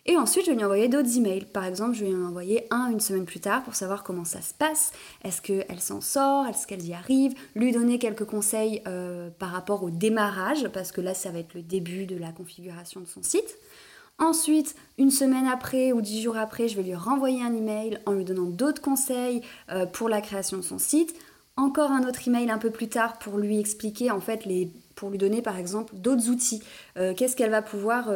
Et 0.04 0.16
ensuite, 0.16 0.46
je 0.46 0.50
vais 0.50 0.56
lui 0.56 0.64
envoyer 0.64 0.88
d'autres 0.88 1.16
emails. 1.16 1.44
Par 1.44 1.64
exemple, 1.64 1.94
je 1.94 2.04
vais 2.04 2.10
lui 2.10 2.16
en 2.16 2.26
envoyer 2.26 2.66
un 2.70 2.90
une 2.90 2.98
semaine 2.98 3.24
plus 3.24 3.38
tard 3.38 3.62
pour 3.62 3.76
savoir 3.76 4.02
comment 4.02 4.24
ça 4.24 4.40
se 4.40 4.52
passe. 4.52 4.90
Est-ce 5.22 5.40
qu'elle 5.40 5.80
s'en 5.80 6.00
sort? 6.00 6.46
Est-ce 6.46 6.66
qu'elle 6.66 6.84
y 6.84 6.92
arrive? 6.92 7.34
Lui 7.54 7.70
donner 7.70 8.00
quelques 8.00 8.24
conseils 8.24 8.82
euh, 8.88 9.30
par 9.38 9.50
rapport 9.50 9.84
au 9.84 9.90
démarrage, 9.90 10.66
parce 10.68 10.90
que 10.90 11.00
là, 11.00 11.14
ça 11.14 11.30
va 11.30 11.38
être 11.38 11.54
le 11.54 11.62
début 11.62 12.06
de 12.06 12.16
la 12.16 12.32
configuration 12.32 13.00
de 13.00 13.06
son 13.06 13.22
site. 13.22 13.56
Ensuite, 14.18 14.74
une 14.98 15.10
semaine 15.10 15.46
après 15.46 15.92
ou 15.92 16.00
dix 16.00 16.20
jours 16.20 16.36
après, 16.36 16.66
je 16.66 16.76
vais 16.76 16.82
lui 16.82 16.94
renvoyer 16.94 17.42
un 17.42 17.54
email 17.54 18.00
en 18.04 18.12
lui 18.12 18.24
donnant 18.24 18.50
d'autres 18.50 18.82
conseils 18.82 19.40
euh, 19.70 19.86
pour 19.86 20.08
la 20.08 20.20
création 20.20 20.56
de 20.56 20.62
son 20.62 20.78
site. 20.78 21.14
Encore 21.56 21.92
un 21.92 22.06
autre 22.08 22.26
email 22.26 22.50
un 22.50 22.58
peu 22.58 22.70
plus 22.70 22.88
tard 22.88 23.18
pour 23.18 23.38
lui 23.38 23.60
expliquer, 23.60 24.10
en 24.10 24.20
fait, 24.20 24.46
les, 24.46 24.68
pour 24.96 25.10
lui 25.10 25.18
donner 25.18 25.42
par 25.42 25.58
exemple 25.58 25.94
d'autres 25.96 26.28
outils. 26.28 26.62
Euh, 26.96 27.14
qu'est-ce 27.14 27.36
qu'elle 27.36 27.50
va 27.50 27.62
pouvoir 27.62 28.08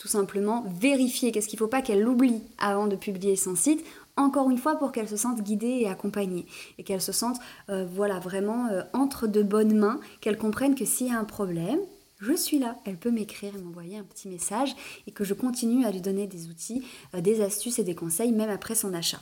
tout 0.00 0.08
simplement 0.08 0.64
vérifier, 0.66 1.30
qu'est-ce 1.30 1.46
qu'il 1.46 1.58
ne 1.58 1.64
faut 1.64 1.68
pas 1.68 1.82
qu'elle 1.82 2.00
l'oublie 2.00 2.40
avant 2.56 2.86
de 2.86 2.96
publier 2.96 3.36
son 3.36 3.54
site, 3.54 3.84
encore 4.16 4.48
une 4.48 4.56
fois 4.56 4.76
pour 4.76 4.92
qu'elle 4.92 5.10
se 5.10 5.18
sente 5.18 5.42
guidée 5.42 5.80
et 5.82 5.88
accompagnée, 5.88 6.46
et 6.78 6.84
qu'elle 6.84 7.02
se 7.02 7.12
sente 7.12 7.36
euh, 7.68 7.84
voilà, 7.84 8.18
vraiment 8.18 8.68
euh, 8.68 8.80
entre 8.94 9.26
de 9.26 9.42
bonnes 9.42 9.76
mains, 9.76 10.00
qu'elle 10.22 10.38
comprenne 10.38 10.74
que 10.74 10.86
s'il 10.86 11.08
y 11.08 11.10
a 11.10 11.18
un 11.18 11.24
problème, 11.24 11.78
je 12.18 12.32
suis 12.32 12.58
là, 12.58 12.78
elle 12.86 12.96
peut 12.96 13.10
m'écrire 13.10 13.54
et 13.54 13.60
m'envoyer 13.60 13.98
un 13.98 14.02
petit 14.02 14.28
message, 14.28 14.74
et 15.06 15.10
que 15.10 15.22
je 15.22 15.34
continue 15.34 15.84
à 15.84 15.90
lui 15.90 16.00
donner 16.00 16.26
des 16.26 16.48
outils, 16.48 16.82
euh, 17.14 17.20
des 17.20 17.42
astuces 17.42 17.78
et 17.78 17.84
des 17.84 17.94
conseils, 17.94 18.32
même 18.32 18.48
après 18.48 18.74
son 18.74 18.94
achat. 18.94 19.20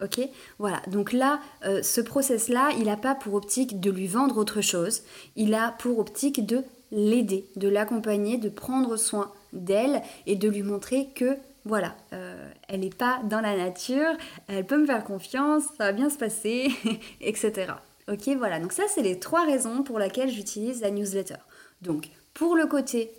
Ok? 0.00 0.20
Voilà, 0.58 0.80
donc 0.90 1.12
là, 1.12 1.40
ce 1.82 2.00
process-là, 2.00 2.70
il 2.78 2.84
n'a 2.84 2.96
pas 2.96 3.16
pour 3.16 3.34
optique 3.34 3.80
de 3.80 3.90
lui 3.90 4.06
vendre 4.06 4.38
autre 4.38 4.60
chose, 4.60 5.02
il 5.34 5.54
a 5.54 5.72
pour 5.72 5.98
optique 5.98 6.46
de 6.46 6.62
l'aider, 6.92 7.46
de 7.56 7.68
l'accompagner, 7.68 8.38
de 8.38 8.48
prendre 8.48 8.96
soin 8.96 9.32
d'elle 9.52 10.02
et 10.26 10.36
de 10.36 10.48
lui 10.48 10.62
montrer 10.62 11.08
que 11.14 11.36
voilà, 11.64 11.94
euh, 12.14 12.50
elle 12.68 12.80
n'est 12.80 12.88
pas 12.88 13.20
dans 13.24 13.40
la 13.40 13.56
nature, 13.56 14.16
elle 14.46 14.64
peut 14.64 14.78
me 14.78 14.86
faire 14.86 15.04
confiance, 15.04 15.64
ça 15.76 15.84
va 15.84 15.92
bien 15.92 16.08
se 16.08 16.16
passer, 16.16 16.70
etc. 17.20 17.72
Ok, 18.10 18.28
voilà, 18.38 18.58
donc 18.58 18.72
ça 18.72 18.84
c'est 18.88 19.02
les 19.02 19.20
trois 19.20 19.44
raisons 19.44 19.82
pour 19.82 19.98
lesquelles 19.98 20.30
j'utilise 20.30 20.80
la 20.80 20.90
newsletter. 20.90 21.36
Donc 21.82 22.08
pour 22.32 22.56
le 22.56 22.66
côté 22.66 23.12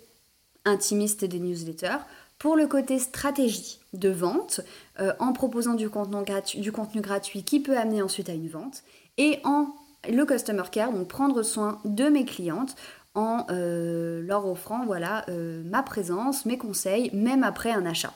intimiste 0.64 1.24
des 1.24 1.38
newsletters, 1.38 1.98
pour 2.38 2.56
le 2.56 2.66
côté 2.66 2.98
stratégie 2.98 3.78
de 3.92 4.08
vente, 4.08 4.62
euh, 4.98 5.12
en 5.20 5.32
proposant 5.32 5.74
du 5.74 5.88
contenu, 5.90 6.24
du 6.56 6.72
contenu 6.72 7.02
gratuit 7.02 7.44
qui 7.44 7.60
peut 7.60 7.76
amener 7.76 8.02
ensuite 8.02 8.28
à 8.28 8.32
une 8.32 8.48
vente, 8.48 8.82
et 9.16 9.38
en 9.44 9.68
le 10.08 10.24
customer 10.24 10.62
care, 10.72 10.92
donc 10.92 11.08
prendre 11.08 11.42
soin 11.42 11.78
de 11.84 12.08
mes 12.08 12.24
clientes 12.24 12.74
en 13.14 13.46
euh, 13.50 14.22
leur 14.22 14.46
offrant 14.46 14.84
voilà, 14.84 15.24
euh, 15.28 15.62
ma 15.64 15.82
présence, 15.82 16.46
mes 16.46 16.58
conseils, 16.58 17.10
même 17.12 17.42
après 17.42 17.70
un 17.70 17.86
achat. 17.86 18.12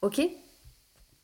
Ok? 0.00 0.20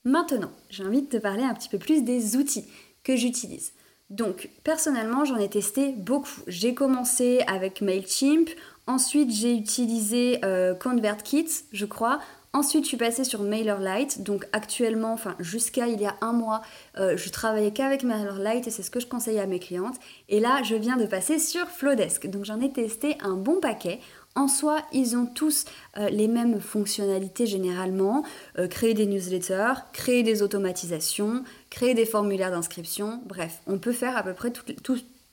Maintenant, 0.04 0.50
j'ai 0.70 0.84
envie 0.84 1.02
de 1.02 1.08
te 1.08 1.16
parler 1.16 1.42
un 1.42 1.54
petit 1.54 1.68
peu 1.68 1.78
plus 1.78 2.02
des 2.02 2.36
outils 2.36 2.66
que 3.02 3.16
j'utilise. 3.16 3.72
Donc, 4.10 4.48
personnellement, 4.64 5.24
j'en 5.24 5.36
ai 5.36 5.48
testé 5.48 5.92
beaucoup. 5.92 6.40
J'ai 6.46 6.74
commencé 6.74 7.42
avec 7.46 7.82
MailChimp, 7.82 8.48
ensuite 8.86 9.30
j'ai 9.30 9.54
utilisé 9.54 10.38
euh, 10.44 10.74
ConvertKit, 10.74 11.48
je 11.72 11.84
crois. 11.84 12.20
Ensuite, 12.54 12.84
je 12.84 12.88
suis 12.88 12.96
passée 12.96 13.24
sur 13.24 13.42
MailerLite. 13.42 14.22
Donc, 14.22 14.46
actuellement, 14.52 15.12
enfin, 15.12 15.34
jusqu'à 15.38 15.86
il 15.86 16.00
y 16.00 16.06
a 16.06 16.16
un 16.22 16.32
mois, 16.32 16.62
euh, 16.96 17.16
je 17.16 17.28
travaillais 17.28 17.72
qu'avec 17.72 18.04
MailerLite 18.04 18.66
et 18.66 18.70
c'est 18.70 18.82
ce 18.82 18.90
que 18.90 19.00
je 19.00 19.06
conseillais 19.06 19.40
à 19.40 19.46
mes 19.46 19.58
clientes. 19.58 19.96
Et 20.28 20.40
là, 20.40 20.62
je 20.62 20.74
viens 20.74 20.96
de 20.96 21.04
passer 21.04 21.38
sur 21.38 21.66
Flowdesk. 21.66 22.28
Donc, 22.28 22.44
j'en 22.44 22.60
ai 22.60 22.72
testé 22.72 23.16
un 23.20 23.34
bon 23.34 23.60
paquet 23.60 24.00
En 24.34 24.48
soi, 24.48 24.82
ils 24.92 25.16
ont 25.16 25.26
tous 25.26 25.66
euh, 25.98 26.08
les 26.08 26.28
mêmes 26.28 26.60
fonctionnalités 26.60 27.46
généralement. 27.46 28.24
Euh, 28.58 28.66
créer 28.66 28.94
des 28.94 29.06
newsletters, 29.06 29.74
créer 29.92 30.22
des 30.22 30.42
automatisations, 30.42 31.44
créer 31.70 31.94
des 31.94 32.06
formulaires 32.06 32.50
d'inscription. 32.50 33.20
Bref, 33.26 33.60
on 33.66 33.78
peut 33.78 33.92
faire 33.92 34.16
à 34.16 34.22
peu 34.22 34.32
près 34.32 34.52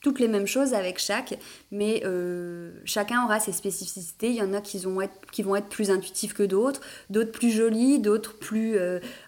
toutes 0.05 0.19
les 0.19 0.27
mêmes 0.27 0.45
choses 0.45 0.75
avec 0.75 0.99
chaque, 0.99 1.39
mais 1.71 2.03
euh, 2.05 2.71
chacun 2.85 3.25
aura 3.25 3.39
ses 3.39 3.51
spécificités. 3.51 4.29
Il 4.29 4.35
y 4.35 4.41
en 4.43 4.53
a 4.53 4.61
qui 4.61 4.77
vont 4.77 5.01
être, 5.01 5.67
plus 5.67 5.89
intuitifs 5.89 6.33
que 6.33 6.43
d'autres, 6.43 6.79
d'autres 7.09 7.31
plus 7.31 7.49
jolis, 7.49 7.97
d'autres 7.97 8.37
plus 8.37 8.77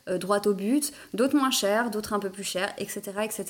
droits 0.08 0.48
au 0.48 0.54
but, 0.54 0.94
d'autres 1.16 1.36
moins 1.36 1.52
chers, 1.52 1.90
d'autres 1.90 2.14
un 2.14 2.20
peu 2.20 2.30
plus 2.30 2.44
chers, 2.44 2.72
etc. 2.78 3.02
etc. 3.24 3.46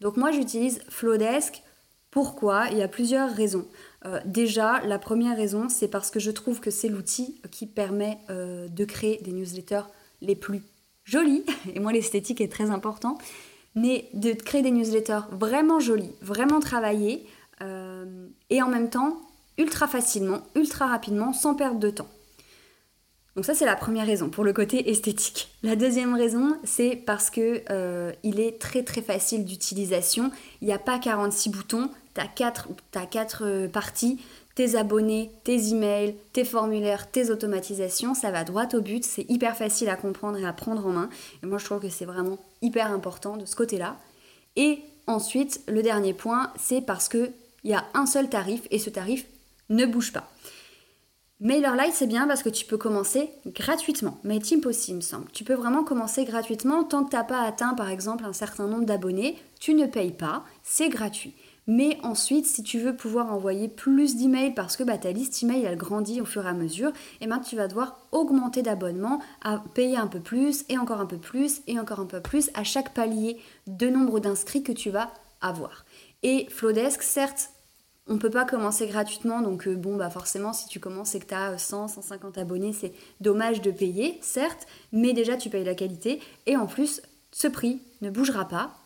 Donc 0.00 0.16
moi 0.16 0.30
j'utilise 0.32 0.80
Flowdesk. 0.88 1.62
Pourquoi? 2.10 2.66
Il 2.72 2.78
y 2.78 2.82
a 2.82 2.88
plusieurs 2.88 3.30
raisons. 3.30 3.66
Euh, 4.06 4.20
déjà, 4.24 4.80
la 4.86 4.98
première 4.98 5.36
raison, 5.36 5.68
c'est 5.68 5.88
parce 5.88 6.10
que 6.10 6.18
je 6.18 6.30
trouve 6.30 6.60
que 6.60 6.70
c'est 6.70 6.88
l'outil 6.88 7.40
qui 7.50 7.66
permet 7.66 8.18
euh, 8.30 8.68
de 8.68 8.84
créer 8.84 9.20
des 9.22 9.32
newsletters 9.32 9.84
les 10.20 10.34
plus 10.34 10.62
jolis, 11.04 11.44
et 11.74 11.80
moi 11.80 11.92
l'esthétique 11.92 12.40
est 12.40 12.50
très 12.50 12.70
important, 12.70 13.18
mais 13.74 14.08
de 14.14 14.32
créer 14.32 14.62
des 14.62 14.70
newsletters 14.70 15.22
vraiment 15.30 15.80
jolis, 15.80 16.12
vraiment 16.20 16.60
travaillés, 16.60 17.26
euh, 17.62 18.28
et 18.48 18.62
en 18.62 18.68
même 18.68 18.90
temps 18.90 19.20
ultra 19.58 19.86
facilement, 19.86 20.40
ultra 20.54 20.86
rapidement, 20.86 21.32
sans 21.32 21.54
perdre 21.54 21.78
de 21.78 21.90
temps. 21.90 22.08
Donc 23.36 23.44
ça 23.44 23.54
c'est 23.54 23.66
la 23.66 23.76
première 23.76 24.06
raison 24.06 24.28
pour 24.28 24.42
le 24.42 24.52
côté 24.52 24.90
esthétique. 24.90 25.48
La 25.62 25.76
deuxième 25.76 26.14
raison 26.14 26.58
c'est 26.64 26.96
parce 26.96 27.30
que 27.30 27.62
il 28.24 28.40
est 28.40 28.60
très 28.60 28.82
très 28.82 29.02
facile 29.02 29.44
d'utilisation. 29.44 30.32
Il 30.60 30.66
n'y 30.66 30.72
a 30.72 30.78
pas 30.78 30.98
46 30.98 31.50
boutons, 31.50 31.90
tu 32.14 32.20
as 32.20 32.26
quatre, 33.06 33.44
euh, 33.44 33.68
parties, 33.68 34.20
tes 34.54 34.76
abonnés, 34.76 35.30
tes 35.44 35.68
emails, 35.68 36.16
tes 36.32 36.44
formulaires, 36.44 37.10
tes 37.10 37.30
automatisations, 37.30 38.14
ça 38.14 38.30
va 38.30 38.44
droit 38.44 38.66
au 38.74 38.80
but, 38.80 39.04
c'est 39.04 39.28
hyper 39.28 39.56
facile 39.56 39.88
à 39.88 39.96
comprendre 39.96 40.38
et 40.38 40.44
à 40.44 40.52
prendre 40.52 40.86
en 40.86 40.90
main. 40.90 41.08
Et 41.42 41.46
moi 41.46 41.58
je 41.58 41.64
trouve 41.64 41.80
que 41.80 41.88
c'est 41.88 42.04
vraiment 42.04 42.38
hyper 42.62 42.92
important 42.92 43.36
de 43.36 43.46
ce 43.46 43.56
côté-là. 43.56 43.96
Et 44.56 44.80
ensuite, 45.06 45.60
le 45.68 45.82
dernier 45.82 46.14
point, 46.14 46.52
c'est 46.58 46.80
parce 46.80 47.08
qu'il 47.08 47.32
y 47.64 47.74
a 47.74 47.84
un 47.94 48.06
seul 48.06 48.28
tarif 48.28 48.62
et 48.70 48.78
ce 48.78 48.90
tarif 48.90 49.24
ne 49.68 49.86
bouge 49.86 50.12
pas. 50.12 50.28
MailerLite, 51.42 51.94
c'est 51.94 52.06
bien 52.06 52.26
parce 52.26 52.42
que 52.42 52.50
tu 52.50 52.66
peux 52.66 52.76
commencer 52.76 53.30
gratuitement. 53.46 54.18
MailChimp 54.24 54.66
aussi, 54.66 54.90
il 54.90 54.96
me 54.96 55.00
semble. 55.00 55.24
Tu 55.32 55.42
peux 55.42 55.54
vraiment 55.54 55.84
commencer 55.84 56.26
gratuitement 56.26 56.84
tant 56.84 57.02
que 57.02 57.10
tu 57.10 57.16
n'as 57.16 57.24
pas 57.24 57.40
atteint, 57.40 57.72
par 57.72 57.88
exemple, 57.88 58.26
un 58.26 58.34
certain 58.34 58.66
nombre 58.66 58.84
d'abonnés. 58.84 59.38
Tu 59.58 59.72
ne 59.72 59.86
payes 59.86 60.12
pas, 60.12 60.44
c'est 60.62 60.90
gratuit. 60.90 61.32
Mais 61.66 61.98
ensuite, 62.02 62.46
si 62.46 62.62
tu 62.62 62.78
veux 62.78 62.96
pouvoir 62.96 63.32
envoyer 63.32 63.68
plus 63.68 64.16
d'emails 64.16 64.54
parce 64.54 64.76
que 64.76 64.82
bah, 64.82 64.98
ta 64.98 65.12
liste 65.12 65.42
email 65.42 65.64
elle 65.64 65.76
grandit 65.76 66.20
au 66.20 66.24
fur 66.24 66.44
et 66.44 66.48
à 66.48 66.52
mesure, 66.52 66.90
et 66.90 67.22
eh 67.22 67.26
ben, 67.26 67.38
tu 67.38 67.56
vas 67.56 67.68
devoir 67.68 67.98
augmenter 68.12 68.62
d'abonnements, 68.62 69.20
payer 69.74 69.96
un 69.96 70.06
peu 70.06 70.20
plus 70.20 70.64
et 70.68 70.78
encore 70.78 71.00
un 71.00 71.06
peu 71.06 71.18
plus 71.18 71.62
et 71.66 71.78
encore 71.78 72.00
un 72.00 72.06
peu 72.06 72.20
plus 72.20 72.50
à 72.54 72.64
chaque 72.64 72.94
palier 72.94 73.38
de 73.66 73.88
nombre 73.88 74.20
d'inscrits 74.20 74.62
que 74.62 74.72
tu 74.72 74.90
vas 74.90 75.12
avoir. 75.40 75.84
Et 76.22 76.46
Flowdesk, 76.50 77.02
certes, 77.02 77.50
on 78.10 78.14
ne 78.14 78.18
peut 78.18 78.30
pas 78.30 78.44
commencer 78.44 78.86
gratuitement, 78.88 79.40
donc 79.40 79.68
euh, 79.68 79.76
bon, 79.76 79.96
bah 79.96 80.10
forcément, 80.10 80.52
si 80.52 80.66
tu 80.66 80.80
commences 80.80 81.14
et 81.14 81.20
que 81.20 81.26
tu 81.26 81.34
as 81.34 81.56
100, 81.56 81.88
150 81.88 82.38
abonnés, 82.38 82.72
c'est 82.72 82.92
dommage 83.20 83.62
de 83.62 83.70
payer, 83.70 84.18
certes, 84.20 84.66
mais 84.92 85.12
déjà 85.12 85.36
tu 85.36 85.48
payes 85.48 85.64
la 85.64 85.76
qualité, 85.76 86.20
et 86.46 86.56
en 86.56 86.66
plus, 86.66 87.02
ce 87.30 87.46
prix 87.46 87.80
ne 88.00 88.10
bougera 88.10 88.48
pas, 88.48 88.79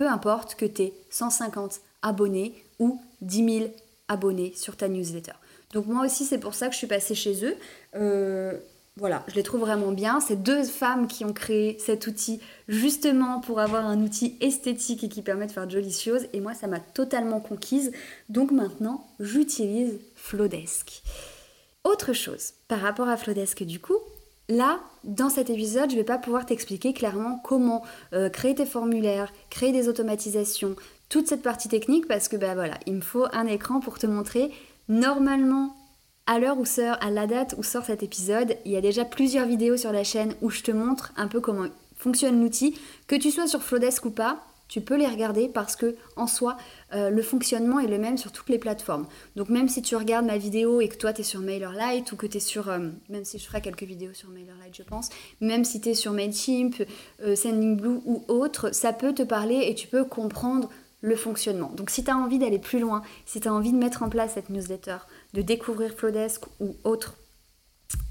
peu 0.00 0.08
importe 0.08 0.54
que 0.54 0.64
tu 0.64 0.84
aies 0.84 0.94
150 1.10 1.82
abonnés 2.00 2.54
ou 2.78 2.98
10 3.20 3.58
000 3.58 3.70
abonnés 4.08 4.54
sur 4.56 4.74
ta 4.74 4.88
newsletter. 4.88 5.34
Donc 5.74 5.88
moi 5.88 6.06
aussi, 6.06 6.24
c'est 6.24 6.38
pour 6.38 6.54
ça 6.54 6.68
que 6.68 6.72
je 6.72 6.78
suis 6.78 6.86
passée 6.86 7.14
chez 7.14 7.44
eux. 7.44 7.54
Euh, 7.96 8.56
voilà, 8.96 9.22
je 9.28 9.34
les 9.34 9.42
trouve 9.42 9.60
vraiment 9.60 9.92
bien. 9.92 10.20
C'est 10.20 10.42
deux 10.42 10.64
femmes 10.64 11.06
qui 11.06 11.26
ont 11.26 11.34
créé 11.34 11.78
cet 11.78 12.06
outil 12.06 12.40
justement 12.66 13.40
pour 13.40 13.60
avoir 13.60 13.84
un 13.84 14.00
outil 14.00 14.38
esthétique 14.40 15.04
et 15.04 15.10
qui 15.10 15.20
permet 15.20 15.46
de 15.46 15.52
faire 15.52 15.66
de 15.66 15.72
jolies 15.72 15.92
choses. 15.92 16.28
Et 16.32 16.40
moi, 16.40 16.54
ça 16.54 16.66
m'a 16.66 16.80
totalement 16.80 17.40
conquise. 17.40 17.92
Donc 18.30 18.52
maintenant, 18.52 19.06
j'utilise 19.20 19.98
Flowdesk. 20.14 21.02
Autre 21.84 22.14
chose 22.14 22.54
par 22.68 22.80
rapport 22.80 23.10
à 23.10 23.18
Flowdesk 23.18 23.64
du 23.64 23.80
coup, 23.80 23.98
Là, 24.50 24.80
dans 25.04 25.30
cet 25.30 25.48
épisode, 25.48 25.90
je 25.90 25.94
ne 25.94 26.00
vais 26.00 26.04
pas 26.04 26.18
pouvoir 26.18 26.44
t'expliquer 26.44 26.92
clairement 26.92 27.40
comment 27.44 27.84
euh, 28.12 28.28
créer 28.28 28.56
tes 28.56 28.66
formulaires, 28.66 29.32
créer 29.48 29.70
des 29.70 29.88
automatisations, 29.88 30.74
toute 31.08 31.28
cette 31.28 31.42
partie 31.42 31.68
technique 31.68 32.08
parce 32.08 32.26
que 32.26 32.36
ben 32.36 32.54
voilà, 32.54 32.74
il 32.84 32.94
me 32.94 33.00
faut 33.00 33.26
un 33.32 33.46
écran 33.46 33.78
pour 33.78 34.00
te 34.00 34.08
montrer. 34.08 34.50
Normalement, 34.88 35.76
à 36.26 36.40
l'heure 36.40 36.58
où 36.58 36.64
sort, 36.64 36.96
à 37.00 37.10
la 37.10 37.28
date 37.28 37.54
où 37.58 37.62
sort 37.62 37.84
cet 37.84 38.02
épisode, 38.02 38.56
il 38.64 38.72
y 38.72 38.76
a 38.76 38.80
déjà 38.80 39.04
plusieurs 39.04 39.46
vidéos 39.46 39.76
sur 39.76 39.92
la 39.92 40.02
chaîne 40.02 40.34
où 40.42 40.50
je 40.50 40.62
te 40.62 40.72
montre 40.72 41.12
un 41.16 41.28
peu 41.28 41.40
comment 41.40 41.66
fonctionne 41.96 42.40
l'outil, 42.40 42.76
que 43.06 43.14
tu 43.14 43.30
sois 43.30 43.46
sur 43.46 43.62
Flowdesk 43.62 44.04
ou 44.06 44.10
pas 44.10 44.40
tu 44.70 44.80
peux 44.80 44.96
les 44.96 45.08
regarder 45.08 45.48
parce 45.48 45.74
que 45.74 45.96
en 46.14 46.28
soi, 46.28 46.56
euh, 46.94 47.10
le 47.10 47.22
fonctionnement 47.22 47.80
est 47.80 47.88
le 47.88 47.98
même 47.98 48.16
sur 48.16 48.30
toutes 48.30 48.48
les 48.48 48.58
plateformes. 48.58 49.06
Donc 49.34 49.48
même 49.48 49.68
si 49.68 49.82
tu 49.82 49.96
regardes 49.96 50.24
ma 50.24 50.38
vidéo 50.38 50.80
et 50.80 50.88
que 50.88 50.96
toi 50.96 51.12
tu 51.12 51.22
es 51.22 51.24
sur 51.24 51.40
MailerLite 51.40 52.12
ou 52.12 52.16
que 52.16 52.26
tu 52.26 52.36
es 52.36 52.40
sur, 52.40 52.70
euh, 52.70 52.78
même 53.08 53.24
si 53.24 53.38
je 53.38 53.44
ferai 53.44 53.60
quelques 53.60 53.82
vidéos 53.82 54.14
sur 54.14 54.30
MailerLite 54.30 54.76
je 54.76 54.84
pense, 54.84 55.10
même 55.40 55.64
si 55.64 55.80
tu 55.80 55.88
es 55.88 55.94
sur 55.94 56.12
MailChimp, 56.12 56.86
euh, 57.22 57.34
SendingBlue 57.34 58.00
ou 58.06 58.24
autre, 58.28 58.72
ça 58.72 58.92
peut 58.92 59.12
te 59.12 59.24
parler 59.24 59.66
et 59.66 59.74
tu 59.74 59.88
peux 59.88 60.04
comprendre 60.04 60.70
le 61.00 61.16
fonctionnement. 61.16 61.72
Donc 61.74 61.90
si 61.90 62.04
tu 62.04 62.10
as 62.10 62.16
envie 62.16 62.38
d'aller 62.38 62.60
plus 62.60 62.78
loin, 62.78 63.02
si 63.26 63.40
tu 63.40 63.48
as 63.48 63.52
envie 63.52 63.72
de 63.72 63.78
mettre 63.78 64.04
en 64.04 64.08
place 64.08 64.34
cette 64.34 64.50
newsletter, 64.50 64.98
de 65.34 65.42
découvrir 65.42 65.92
Flowdesk 65.94 66.44
ou 66.60 66.76
autre 66.84 67.16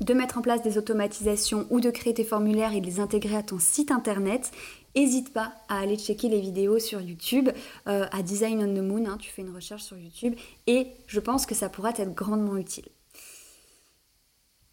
de 0.01 0.13
mettre 0.13 0.37
en 0.37 0.41
place 0.41 0.61
des 0.61 0.77
automatisations 0.77 1.67
ou 1.69 1.79
de 1.79 1.89
créer 1.89 2.13
tes 2.13 2.23
formulaires 2.23 2.73
et 2.73 2.81
de 2.81 2.85
les 2.85 2.99
intégrer 2.99 3.35
à 3.35 3.43
ton 3.43 3.59
site 3.59 3.91
internet, 3.91 4.51
N'hésite 4.95 5.33
pas 5.33 5.53
à 5.67 5.79
aller 5.79 5.97
checker 5.97 6.29
les 6.29 6.41
vidéos 6.41 6.79
sur 6.79 7.01
YouTube, 7.01 7.49
euh, 7.87 8.05
à 8.11 8.21
Design 8.23 8.59
on 8.63 8.73
the 8.73 8.83
Moon, 8.83 9.05
hein, 9.05 9.17
tu 9.19 9.29
fais 9.29 9.41
une 9.41 9.53
recherche 9.53 9.83
sur 9.83 9.97
YouTube, 9.97 10.35
et 10.67 10.87
je 11.07 11.19
pense 11.19 11.45
que 11.45 11.55
ça 11.55 11.69
pourra 11.69 11.93
t'être 11.93 12.13
grandement 12.13 12.57
utile. 12.57 12.85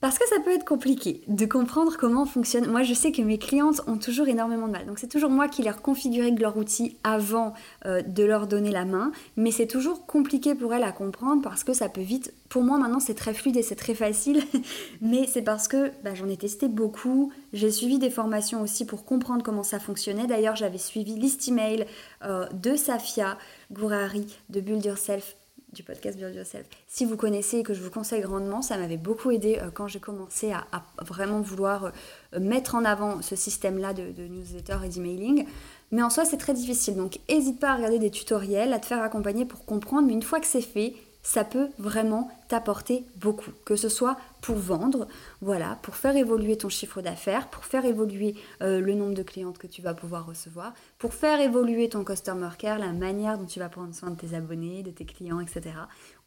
Parce 0.00 0.18
que 0.18 0.28
ça 0.28 0.36
peut 0.44 0.52
être 0.52 0.66
compliqué 0.66 1.22
de 1.26 1.46
comprendre 1.46 1.96
comment 1.98 2.26
fonctionne. 2.26 2.66
Moi, 2.66 2.82
je 2.82 2.92
sais 2.92 3.12
que 3.12 3.22
mes 3.22 3.38
clientes 3.38 3.80
ont 3.86 3.96
toujours 3.96 4.28
énormément 4.28 4.66
de 4.66 4.72
mal. 4.72 4.84
Donc, 4.84 4.98
c'est 4.98 5.08
toujours 5.08 5.30
moi 5.30 5.48
qui 5.48 5.62
leur 5.62 5.80
configurer 5.80 6.30
leur 6.32 6.58
outil 6.58 6.98
avant 7.02 7.54
euh, 7.86 8.02
de 8.02 8.22
leur 8.22 8.46
donner 8.46 8.70
la 8.70 8.84
main. 8.84 9.10
Mais 9.36 9.50
c'est 9.50 9.66
toujours 9.66 10.04
compliqué 10.04 10.54
pour 10.54 10.74
elles 10.74 10.82
à 10.82 10.92
comprendre 10.92 11.40
parce 11.40 11.64
que 11.64 11.72
ça 11.72 11.88
peut 11.88 12.02
vite. 12.02 12.34
Pour 12.50 12.62
moi, 12.62 12.76
maintenant, 12.76 13.00
c'est 13.00 13.14
très 13.14 13.32
fluide 13.32 13.56
et 13.56 13.62
c'est 13.62 13.74
très 13.74 13.94
facile. 13.94 14.42
mais 15.00 15.26
c'est 15.26 15.40
parce 15.40 15.66
que 15.66 15.90
bah, 16.04 16.14
j'en 16.14 16.28
ai 16.28 16.36
testé 16.36 16.68
beaucoup. 16.68 17.32
J'ai 17.54 17.70
suivi 17.70 17.98
des 17.98 18.10
formations 18.10 18.60
aussi 18.60 18.84
pour 18.84 19.06
comprendre 19.06 19.42
comment 19.42 19.62
ça 19.62 19.80
fonctionnait. 19.80 20.26
D'ailleurs, 20.26 20.56
j'avais 20.56 20.76
suivi 20.76 21.14
List 21.14 21.48
Email 21.48 21.86
euh, 22.22 22.46
de 22.52 22.76
Safia 22.76 23.38
Gourari 23.72 24.26
de 24.50 24.60
Build 24.60 24.84
Yourself 24.84 25.36
du 25.72 25.82
podcast 25.82 26.16
Build 26.16 26.34
Yourself. 26.34 26.66
Si 26.86 27.04
vous 27.04 27.16
connaissez 27.16 27.58
et 27.58 27.62
que 27.62 27.74
je 27.74 27.82
vous 27.82 27.90
conseille 27.90 28.22
grandement, 28.22 28.62
ça 28.62 28.78
m'avait 28.78 28.96
beaucoup 28.96 29.30
aidé 29.30 29.58
euh, 29.60 29.70
quand 29.72 29.88
j'ai 29.88 30.00
commencé 30.00 30.52
à, 30.52 30.64
vraiment 31.04 31.40
vouloir 31.40 31.92
euh, 32.34 32.40
mettre 32.40 32.74
en 32.74 32.84
avant 32.84 33.20
ce 33.22 33.36
système-là 33.36 33.92
de, 33.92 34.12
de, 34.12 34.26
newsletter 34.26 34.78
et 34.84 34.88
d'emailing. 34.88 35.46
Mais 35.92 36.02
en 36.02 36.10
soi, 36.10 36.24
c'est 36.24 36.36
très 36.36 36.54
difficile. 36.54 36.96
Donc, 36.96 37.18
n'hésite 37.28 37.60
pas 37.60 37.70
à 37.70 37.76
regarder 37.76 37.98
des 37.98 38.10
tutoriels, 38.10 38.72
à 38.72 38.78
te 38.78 38.86
faire 38.86 39.02
accompagner 39.02 39.44
pour 39.44 39.64
comprendre. 39.64 40.06
Mais 40.06 40.14
une 40.14 40.22
fois 40.22 40.40
que 40.40 40.46
c'est 40.46 40.60
fait, 40.60 40.94
ça 41.26 41.42
peut 41.42 41.70
vraiment 41.80 42.30
t'apporter 42.46 43.04
beaucoup. 43.16 43.50
Que 43.64 43.74
ce 43.74 43.88
soit 43.88 44.16
pour 44.42 44.54
vendre, 44.54 45.08
voilà, 45.40 45.76
pour 45.82 45.96
faire 45.96 46.16
évoluer 46.16 46.56
ton 46.56 46.68
chiffre 46.68 47.02
d'affaires, 47.02 47.48
pour 47.48 47.64
faire 47.64 47.84
évoluer 47.84 48.36
euh, 48.62 48.80
le 48.80 48.94
nombre 48.94 49.14
de 49.14 49.24
clientes 49.24 49.58
que 49.58 49.66
tu 49.66 49.82
vas 49.82 49.92
pouvoir 49.92 50.24
recevoir, 50.24 50.72
pour 50.98 51.14
faire 51.14 51.40
évoluer 51.40 51.88
ton 51.88 52.04
customer 52.04 52.50
care, 52.56 52.78
la 52.78 52.92
manière 52.92 53.38
dont 53.38 53.44
tu 53.44 53.58
vas 53.58 53.68
prendre 53.68 53.92
soin 53.92 54.10
de 54.10 54.14
tes 54.14 54.36
abonnés, 54.36 54.84
de 54.84 54.92
tes 54.92 55.04
clients, 55.04 55.40
etc. 55.40 55.74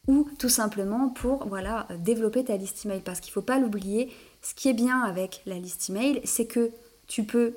Ou 0.06 0.28
tout 0.38 0.50
simplement 0.50 1.08
pour 1.08 1.48
voilà, 1.48 1.86
euh, 1.90 1.96
développer 1.96 2.44
ta 2.44 2.58
liste 2.58 2.84
email. 2.84 3.00
Parce 3.00 3.20
qu'il 3.20 3.30
ne 3.30 3.34
faut 3.34 3.42
pas 3.42 3.58
l'oublier, 3.58 4.12
ce 4.42 4.52
qui 4.52 4.68
est 4.68 4.74
bien 4.74 5.00
avec 5.00 5.40
la 5.46 5.58
liste 5.58 5.88
email, 5.88 6.20
c'est 6.24 6.46
que 6.46 6.72
tu 7.06 7.24
peux 7.24 7.54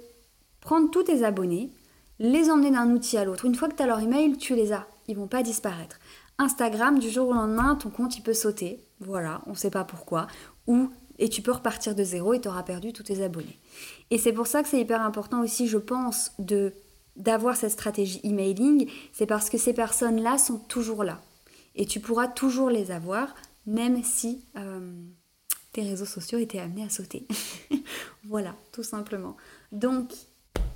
prendre 0.62 0.90
tous 0.90 1.04
tes 1.04 1.26
abonnés, 1.26 1.72
les 2.20 2.50
emmener 2.50 2.72
d'un 2.72 2.90
outil 2.92 3.18
à 3.18 3.26
l'autre. 3.26 3.44
Une 3.44 3.56
fois 3.56 3.68
que 3.68 3.76
tu 3.76 3.84
as 3.84 3.88
leur 3.88 4.00
email, 4.00 4.38
tu 4.38 4.56
les 4.56 4.72
as. 4.72 4.88
Ils 5.10 5.18
vont 5.18 5.28
pas 5.28 5.44
disparaître. 5.44 6.00
Instagram, 6.38 7.00
du 7.00 7.10
jour 7.10 7.30
au 7.30 7.34
lendemain, 7.34 7.76
ton 7.76 7.90
compte 7.90 8.18
il 8.18 8.22
peut 8.22 8.34
sauter. 8.34 8.84
Voilà, 9.00 9.42
on 9.46 9.52
ne 9.52 9.56
sait 9.56 9.70
pas 9.70 9.84
pourquoi. 9.84 10.28
Ou 10.68 10.90
et 11.20 11.30
tu 11.30 11.42
peux 11.42 11.52
repartir 11.52 11.96
de 11.96 12.04
zéro 12.04 12.34
et 12.34 12.42
tu 12.42 12.48
auras 12.48 12.64
perdu 12.64 12.92
tous 12.92 13.04
tes 13.04 13.24
abonnés. 13.24 13.60
Et 14.10 14.18
c'est 14.18 14.34
pour 14.34 14.48
ça 14.48 14.64
que 14.64 14.70
c'est 14.70 14.80
hyper 14.80 15.02
important 15.02 15.42
aussi, 15.42 15.68
je 15.68 15.78
pense, 15.78 16.32
de 16.40 16.74
d'avoir 17.16 17.56
cette 17.56 17.72
stratégie 17.72 18.20
emailing, 18.24 18.90
c'est 19.12 19.28
parce 19.28 19.52
que 19.52 19.60
ces 19.60 19.74
personnes-là 19.74 20.40
sont 20.40 20.58
toujours 20.58 21.04
là. 21.04 21.22
Et 21.76 21.86
tu 21.86 22.00
pourras 22.00 22.28
toujours 22.28 22.72
les 22.72 22.90
avoir, 22.90 23.36
même 23.68 24.04
si 24.04 24.44
euh, 24.58 24.92
tes 25.74 25.84
réseaux 25.84 26.06
sociaux 26.06 26.40
étaient 26.40 26.60
amenés 26.60 26.84
à 26.84 26.90
sauter. 26.90 27.28
voilà, 28.24 28.56
tout 28.72 28.82
simplement. 28.82 29.38
Donc, 29.72 30.12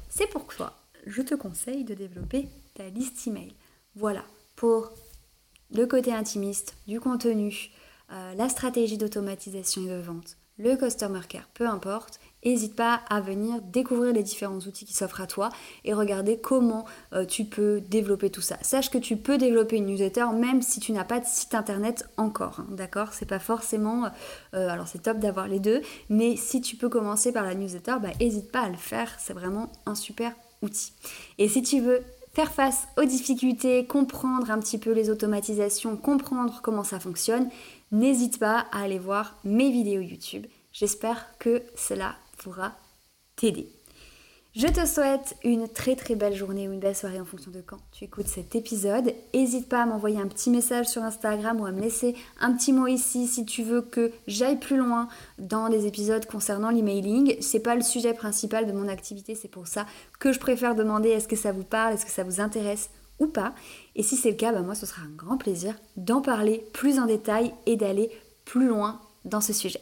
c'est 0.09 0.29
pourquoi 0.29 0.75
je 1.07 1.21
te 1.21 1.35
conseille 1.35 1.83
de 1.83 1.95
développer 1.95 2.47
ta 2.75 2.87
liste 2.89 3.25
email. 3.27 3.53
Voilà, 3.95 4.23
pour 4.55 4.91
le 5.73 5.85
côté 5.85 6.13
intimiste, 6.13 6.75
du 6.87 6.99
contenu, 6.99 7.71
euh, 8.11 8.33
la 8.35 8.49
stratégie 8.49 8.97
d'automatisation 8.97 9.83
et 9.83 9.89
de 9.89 10.01
vente, 10.01 10.37
le 10.59 10.75
customer 10.75 11.21
care, 11.29 11.47
peu 11.53 11.67
importe, 11.67 12.19
n'hésite 12.43 12.75
pas 12.75 13.01
à 13.09 13.19
venir 13.21 13.61
découvrir 13.61 14.13
les 14.13 14.23
différents 14.23 14.57
outils 14.57 14.85
qui 14.85 14.93
s'offrent 14.93 15.21
à 15.21 15.27
toi 15.27 15.49
et 15.83 15.93
regarder 15.93 16.39
comment 16.39 16.85
euh, 17.13 17.25
tu 17.25 17.45
peux 17.45 17.81
développer 17.81 18.29
tout 18.29 18.41
ça. 18.41 18.57
Sache 18.61 18.89
que 18.89 18.97
tu 18.97 19.17
peux 19.17 19.37
développer 19.37 19.75
une 19.75 19.85
newsletter 19.85 20.25
même 20.33 20.61
si 20.61 20.79
tu 20.79 20.93
n'as 20.93 21.03
pas 21.03 21.19
de 21.19 21.25
site 21.25 21.53
internet 21.53 22.09
encore, 22.17 22.61
hein, 22.61 22.67
d'accord? 22.71 23.13
C'est 23.13 23.27
pas 23.27 23.39
forcément, 23.39 24.05
euh, 24.53 24.69
alors 24.69 24.87
c'est 24.87 25.03
top 25.03 25.19
d'avoir 25.19 25.47
les 25.47 25.59
deux, 25.59 25.81
mais 26.09 26.35
si 26.37 26.61
tu 26.61 26.75
peux 26.75 26.89
commencer 26.89 27.31
par 27.31 27.43
la 27.43 27.53
newsletter, 27.53 27.95
bah 28.01 28.09
n'hésite 28.19 28.51
pas 28.51 28.61
à 28.61 28.69
le 28.69 28.77
faire, 28.77 29.15
c'est 29.19 29.33
vraiment 29.33 29.71
un 29.85 29.95
super 29.95 30.33
outil. 30.61 30.93
Et 31.37 31.47
si 31.47 31.61
tu 31.61 31.81
veux 31.81 32.01
faire 32.37 32.51
face 32.51 32.87
aux 32.97 33.03
difficultés, 33.03 33.87
comprendre 33.87 34.51
un 34.51 34.59
petit 34.59 34.77
peu 34.77 34.91
les 34.91 35.09
automatisations, 35.09 35.97
comprendre 35.97 36.59
comment 36.61 36.83
ça 36.83 36.99
fonctionne, 36.99 37.49
n'hésite 37.91 38.37
pas 38.37 38.67
à 38.71 38.83
aller 38.83 38.99
voir 38.99 39.39
mes 39.43 39.71
vidéos 39.71 40.01
YouTube. 40.01 40.45
J'espère 40.71 41.35
que 41.39 41.63
cela 41.75 42.13
pourra 42.37 42.75
t'aider. 43.37 43.76
Je 44.57 44.65
te 44.65 44.87
souhaite 44.87 45.35
une 45.43 45.67
très 45.67 45.95
très 45.95 46.15
belle 46.15 46.33
journée 46.33 46.67
ou 46.67 46.73
une 46.73 46.79
belle 46.79 46.95
soirée 46.95 47.21
en 47.21 47.25
fonction 47.25 47.51
de 47.51 47.61
quand 47.61 47.77
tu 47.91 48.05
écoutes 48.05 48.25
cet 48.25 48.55
épisode. 48.55 49.13
N'hésite 49.35 49.69
pas 49.69 49.83
à 49.83 49.85
m'envoyer 49.85 50.19
un 50.19 50.25
petit 50.25 50.49
message 50.49 50.87
sur 50.87 51.03
Instagram 51.03 51.61
ou 51.61 51.67
à 51.67 51.71
me 51.71 51.79
laisser 51.79 52.15
un 52.39 52.53
petit 52.53 52.73
mot 52.73 52.87
ici 52.87 53.27
si 53.27 53.45
tu 53.45 53.61
veux 53.61 53.83
que 53.83 54.11
j'aille 54.25 54.57
plus 54.57 54.77
loin 54.77 55.09
dans 55.37 55.67
les 55.67 55.85
épisodes 55.85 56.25
concernant 56.25 56.71
l'emailing. 56.71 57.37
C'est 57.39 57.59
pas 57.59 57.75
le 57.75 57.83
sujet 57.83 58.15
principal 58.15 58.65
de 58.65 58.71
mon 58.71 58.87
activité, 58.87 59.35
c'est 59.35 59.47
pour 59.47 59.67
ça 59.67 59.85
que 60.17 60.33
je 60.33 60.39
préfère 60.39 60.73
demander 60.73 61.09
est-ce 61.09 61.27
que 61.27 61.35
ça 61.35 61.51
vous 61.51 61.63
parle, 61.63 61.93
est-ce 61.93 62.07
que 62.07 62.11
ça 62.11 62.23
vous 62.23 62.41
intéresse 62.41 62.89
ou 63.19 63.27
pas. 63.27 63.53
Et 63.95 64.01
si 64.01 64.15
c'est 64.15 64.31
le 64.31 64.37
cas, 64.37 64.53
bah 64.53 64.63
moi 64.63 64.73
ce 64.73 64.87
sera 64.87 65.03
un 65.03 65.15
grand 65.15 65.37
plaisir 65.37 65.75
d'en 65.97 66.21
parler 66.21 66.65
plus 66.73 66.97
en 66.97 67.05
détail 67.05 67.53
et 67.67 67.75
d'aller 67.75 68.09
plus 68.43 68.67
loin 68.67 69.01
dans 69.23 69.41
ce 69.41 69.53
sujet. 69.53 69.81